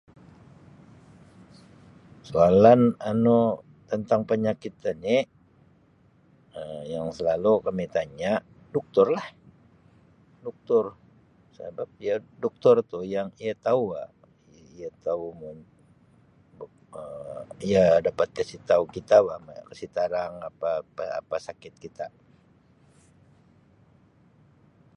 Soalan 2.29 2.81
anu 3.09 3.39
tantang 3.89 4.23
penyakit 4.31 4.73
ini 4.93 5.17
Um 6.57 6.81
yang 6.93 7.07
selalu 7.17 7.51
kami 7.65 7.85
tanya 7.95 8.31
doktor 8.75 9.07
lah. 9.15 9.27
doktor 10.45 10.83
sabab 11.55 11.89
dia 12.01 12.15
doktor 12.43 12.75
tu 12.91 12.99
yang 13.15 13.27
ia 13.43 13.53
tau 13.67 13.81
wah 13.93 14.09
ia 14.75 14.89
tau 15.05 15.23
mung-be 15.39 16.65
Um 16.99 17.45
ia 17.69 17.85
dapat 18.07 18.27
kasi 18.37 18.55
tau 18.69 18.83
kita 18.95 19.15
wah, 19.27 19.37
kasi 19.69 19.85
tarang 19.97 20.33
apa-apa 20.49 21.03
apa 21.19 21.35
sakit 21.47 21.73
kita. 21.83 22.07